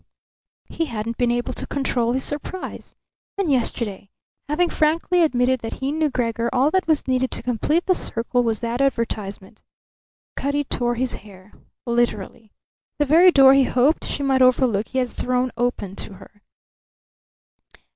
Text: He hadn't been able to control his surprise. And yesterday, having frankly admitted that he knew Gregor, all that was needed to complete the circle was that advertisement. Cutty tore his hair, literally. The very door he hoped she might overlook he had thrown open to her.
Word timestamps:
He 0.65 0.85
hadn't 0.85 1.19
been 1.19 1.29
able 1.29 1.53
to 1.53 1.67
control 1.67 2.13
his 2.13 2.23
surprise. 2.23 2.95
And 3.37 3.51
yesterday, 3.51 4.09
having 4.49 4.67
frankly 4.67 5.21
admitted 5.21 5.59
that 5.59 5.73
he 5.73 5.91
knew 5.91 6.09
Gregor, 6.09 6.49
all 6.51 6.71
that 6.71 6.87
was 6.87 7.07
needed 7.07 7.29
to 7.29 7.43
complete 7.43 7.85
the 7.85 7.93
circle 7.93 8.41
was 8.41 8.61
that 8.61 8.81
advertisement. 8.81 9.61
Cutty 10.35 10.63
tore 10.63 10.95
his 10.95 11.13
hair, 11.21 11.53
literally. 11.85 12.51
The 12.97 13.05
very 13.05 13.29
door 13.31 13.53
he 13.53 13.65
hoped 13.65 14.03
she 14.05 14.23
might 14.23 14.41
overlook 14.41 14.87
he 14.87 14.97
had 14.97 15.11
thrown 15.11 15.51
open 15.55 15.95
to 15.97 16.13
her. 16.13 16.41